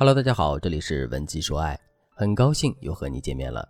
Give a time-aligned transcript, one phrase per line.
[0.00, 1.76] Hello，大家好，这里是文姬说爱，
[2.14, 3.68] 很高兴又和你见面了。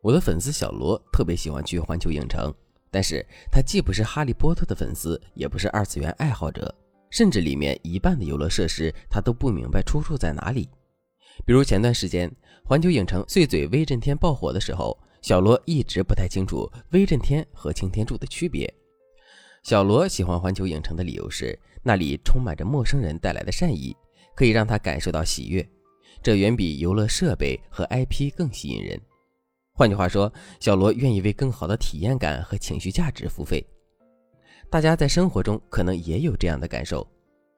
[0.00, 2.54] 我的粉丝小罗特别喜欢去环球影城，
[2.88, 6.72] 但是他既不是哈利波特的粉丝，也不是二次元爱好者，
[7.10, 10.68] 甚至里面一半的游乐设施他都不明白出处在哪里。
[11.44, 12.30] 比如前段时间
[12.64, 18.72] 环球影城碎嘴威震天爆火的时候，小罗一直不太清楚威震天和擎天柱的区别。
[19.64, 23.96] 小罗喜欢环球影城的理由是，那里充满着陌生人带来的善意，
[24.34, 25.66] 可以让他感受到喜悦，
[26.22, 29.00] 这远比游乐设备和 IP 更吸引人。
[29.72, 33.64] 换句话说，小罗愿意为更好的体验感和情绪价值付费。
[34.70, 37.06] 大家在生活中可能也有这样的感受，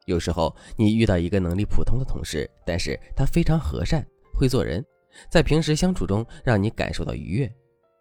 [0.07, 4.85] 有时候你遇到一个能力普通的同事，但是他非常和善，会做人，
[5.31, 7.51] 在平时相处中让你感受到愉悦。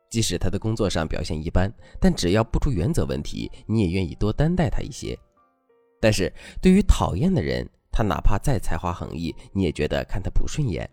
[0.10, 1.70] 即使他的工作上表现一般，
[2.00, 5.18] 但只要不出原则问题，你也愿意多担待他一些。
[6.00, 10.88] 但是对于讨厌的人，他哪怕再才华横溢，你也觉得看他不顺眼。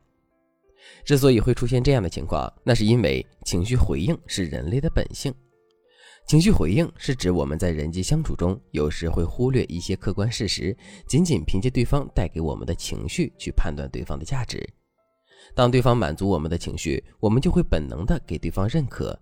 [1.04, 5.34] 之所以会出现这样的情况，那是因为情绪回应是人类的本性。
[6.28, 10.76] 情绪回应是指我们在人际相处中，有时会忽略一些客观事实，
[11.08, 14.64] 仅仅凭借对方带给我们的情绪去判断对方的价值。
[15.56, 19.12] 当对方满足我们的情绪，我们就会本能的给对方认可；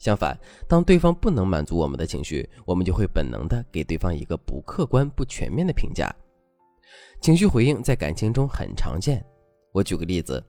[0.00, 0.36] 相反，
[0.68, 6.12] 当对方不能满足我们的情绪，我们就会本能的给对方一个不客观、不全面的评价。
[7.22, 9.24] 情绪回应在感情中很常见。
[9.70, 10.44] 我举个例子：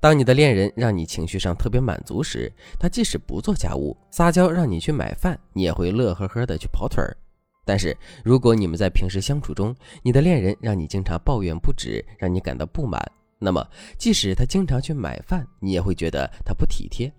[0.00, 7.16] 当你的恋人让你情绪上特别满足时，他即使不做家务、撒娇让你去买饭，你也会乐呵呵的去跑腿儿。
[7.64, 9.72] 但是如果你们在平时相处中，
[10.02, 13.00] 你的恋人让你经常抱怨不止，让你感到不满。
[13.38, 13.64] 那么，
[13.96, 17.10] 即使他经常去买饭，你也会觉得他不体贴。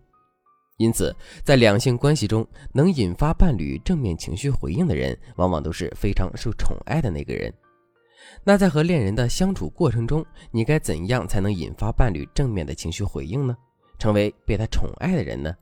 [0.75, 7.53] 因此，在两性关系中，能引发伴侣正面情绪回应的人，往往都是非常受宠爱的那个人。
[8.43, 13.55] 那在和恋人的相处过程中，你该怎样才能引发伴侣正面的情绪回应呢？
[13.99, 15.53] 成为被他宠爱的人呢？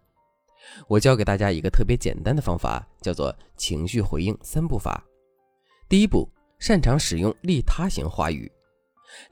[0.88, 5.04] 我教给大家一个特别简单的方法，叫做情绪回应三步法。
[5.88, 8.52] 第一步，擅长使用利他型话语。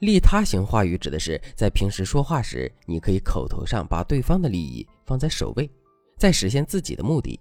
[0.00, 5.70] 利他型话语指的是在平时说话时，你可以口头上把对方的利益放在首位，
[6.18, 7.38] 再实现自己的目的。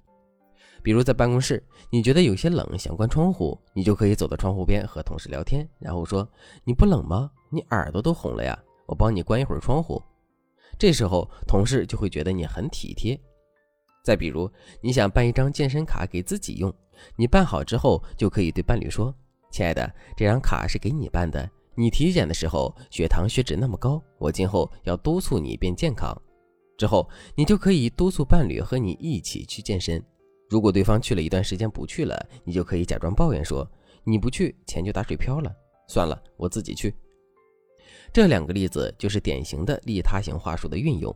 [0.84, 6.28] 比如在办公室，你觉得有些冷，想关窗户，你就可以走到窗户边和同事聊天，然后说
[6.64, 7.30] ：“你不冷吗？
[7.50, 10.02] 你耳朵都红了呀，我帮你关一会儿窗户。”
[10.78, 13.20] 这时候同事就会觉得你很体贴。
[14.04, 14.50] 再比如，
[14.82, 16.74] 你想办一张健身卡给自己用，
[17.16, 19.14] 你办好之后就可以对伴侣说
[19.52, 21.50] ：“亲爱的，这张卡是给你办的。”
[21.80, 26.16] 你体检的时候血糖血脂那么高，我今后要督促你变健康。
[26.76, 30.04] 之后你就可以督促伴侣和你一起去健身。
[30.50, 33.70] 如果对方去了一段时间不去了，你就可以假装抱怨说
[34.06, 35.54] ：“你不去，钱就打水漂了。
[35.88, 36.94] 算了，我自己去。”
[38.14, 41.14] 这两个例子就是典型的利他型话术的运用。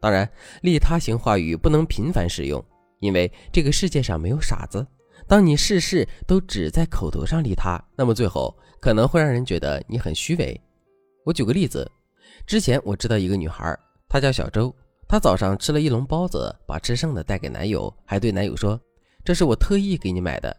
[0.00, 0.28] 当然，
[0.62, 2.64] 利他型话语不能频繁使用，
[3.00, 4.86] 因为这个世界上没有傻子。
[5.26, 10.58] 当你事事都只在口头上利他，那么最后可能会让人觉得你很虚伪。
[11.24, 11.90] 我举个例子，
[12.46, 14.74] 之前我知道一个女孩，她叫小周，
[15.06, 18.80] 她早上吃了一笼包子，把吃剩的带给男友，还对男友说
[19.24, 20.56] ：“这是我特意给你买的。”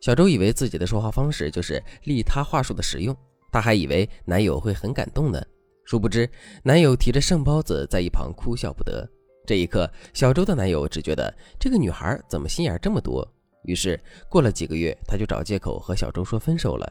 [0.00, 3.14] 小周以为自己的说话方式就是利他话术的使用，
[3.52, 5.42] 她还以为男友会很感动呢。
[5.84, 6.28] 殊不知，
[6.62, 9.06] 男友提着剩包子在一旁哭笑不得。
[9.46, 13.26] 这一刻，小周的男友只觉得这个女孩怎么心眼这么多。
[13.64, 16.90] 于是过了几个月，他就找借口和小周说分手了。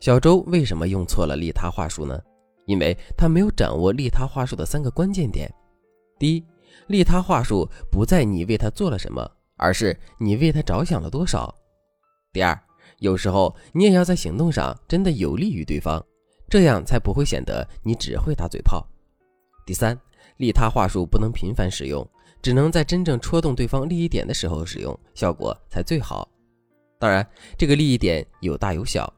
[0.00, 2.20] 小周为什么用错了利他话术呢？
[2.66, 5.50] 因为他没有掌握利他话术的三个关键点：
[6.20, 6.44] 第一，
[6.88, 11.48] 利他话术不在你为他做了什么，而是你为他着想了多少；
[12.30, 12.60] 第二，
[12.98, 16.04] 有时候你也要在行动上真的有利于对方，
[16.46, 18.86] 这样才不会显得你只会打嘴炮；
[19.64, 19.98] 第三，
[20.36, 22.06] 利他话术不能频繁使用。
[22.42, 26.26] 只能在真正戳动对方利益点的时候使用，效果才最好。
[26.98, 27.26] 当然，
[27.58, 29.12] 这个利益点有大有小，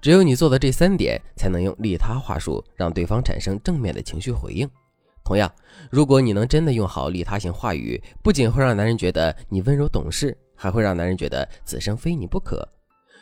[0.00, 4.68] 只有你做的这三点，才能用利他话术让对方产生正面的情绪回应。
[5.24, 5.50] 同样，
[5.90, 12.66] 如果你能真的用好利他型话语，不仅会让男人觉得你温柔懂事，还会让男人觉得此生非你不可。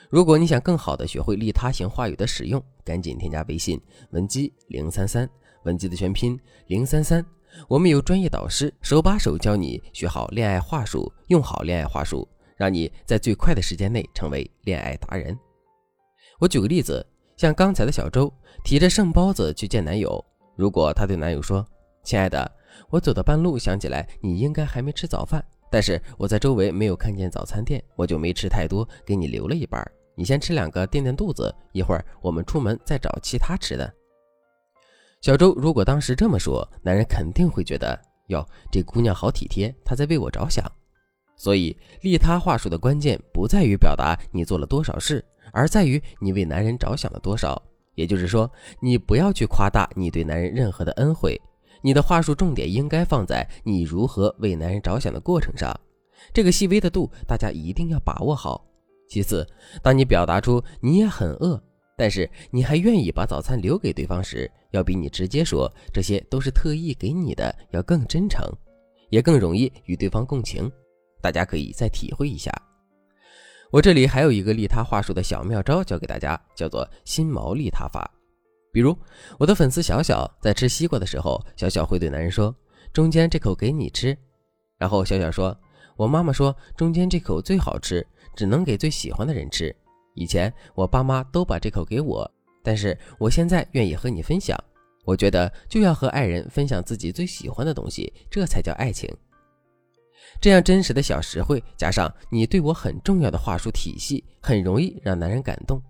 [0.09, 3.81] 如果你想更好的学会利他型话语的使用，赶紧添加微信
[4.11, 5.29] 文姬零三三，
[5.65, 7.25] 文姬的全拼零三三。
[7.69, 12.27] 我们有专业导师手把手教你学好恋爱话术，用好恋爱话术，
[12.57, 15.37] 让你在最快的时间内成为恋爱达人。
[16.39, 17.05] 我举个例子，
[17.37, 18.33] 像刚才的小周
[18.65, 20.25] 提着剩包子去见男友，
[20.57, 21.65] 如果她对男友说
[22.03, 22.51] ：“亲爱的，
[22.89, 29.81] 我走到半路想起来你应该还没吃早饭，但是我在周围没有看见早餐店，我就没吃太多，给你留了一半，
[30.15, 33.93] 你先吃两个垫垫肚子，一会儿我们出门再找其他吃的。”
[35.21, 37.99] 小周如果当时这么说，男人肯定会觉得
[38.29, 40.65] 哟，这姑娘好体贴，她在为我着想。
[41.37, 47.61] 所以，利他话术的关键不在于表达你做了多少事，而在于你为男人着想了多少。
[47.95, 48.51] 也就是说，
[48.81, 51.39] 你不要去夸大你对男人任何的恩惠，
[51.83, 55.79] 你的话术重点应该放在你如何为男人着想的过程上。
[56.35, 58.65] 这个细微的度，大家一定要把握好。
[59.09, 59.47] 其次，
[59.83, 61.61] 当你表达出你也很饿，
[61.97, 68.45] 但是你还愿意把早餐留给对方时，要比你直接说这些都是特意给你的要更真诚，
[69.09, 70.71] 也更容易与对方共情。
[71.23, 72.53] 大家可以再体会一下。
[73.71, 78.11] 我这里还有一个利他话术的小妙招教给大家，叫做心锚利他法。
[78.73, 78.97] 比如，
[79.39, 82.55] 我的粉丝小小在吃西瓜的时候，小小会对男人说
[82.93, 84.17] ：“中间这口给你吃。”
[84.79, 85.57] 然后小小说
[85.97, 88.07] ：“我妈妈说中间这口最好吃。”
[88.37, 89.75] 只能给最喜欢的人吃。
[90.15, 92.31] 以前我爸妈都把这口给我，
[92.63, 94.57] 但是我现在愿意和你分享。
[95.05, 99.13] 我觉得就要和爱人分享自己最喜欢的东西，这才叫爱情。
[100.41, 105.83] 这样真实的小实惠，加上你对我很重要的话术体系，很容易让男人感动。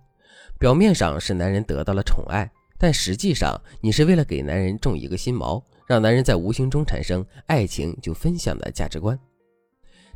[0.59, 2.50] 表面上是男人得到了宠爱，
[2.81, 9.19] 但实际上你是为了给男人种一个心锚，让男人在无形中产生爱情就分享的价值观。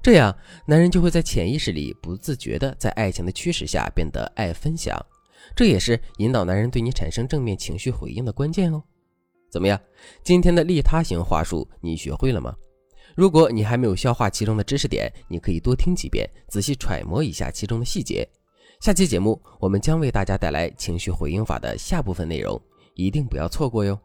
[0.03, 0.35] 这样，
[0.67, 4.99] 男人就会在潜意识里不自觉地在爱情的驱使下变得爱分享，
[5.55, 8.83] 这也是引导男人对你产生正面情绪回应的关键哦。
[9.51, 9.79] 怎么样，
[10.23, 12.55] 今天的利他型话术你学会了吗？
[13.15, 18.27] 如果你还没有消化其中的知识点，你可以多听几遍，仔细揣摩一下其中的细节。
[18.81, 22.61] 下期节目我们将为大家带来情绪回应法的下部分内容，
[22.95, 23.99] 一定不要错过哟。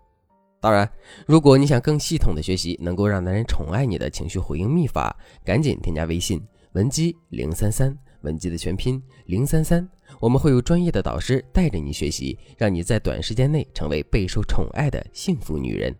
[0.62, 0.89] 当然，
[1.25, 6.42] 如果你想更系统的学习能够让男人宠爱你的情绪回应秘法，赶紧添加微信
[6.74, 9.88] 文姬零三三，文姬的全拼零三三，
[10.19, 15.94] 我们会有专业的导师带着你学习，让你在短时间内成为备受宠爱的幸福女人。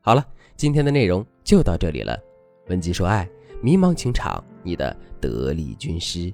[0.00, 2.18] 好了，今天的内容就到这里了，
[2.68, 3.28] 文姬说爱，
[3.62, 6.32] 迷茫情场，你的得力军师。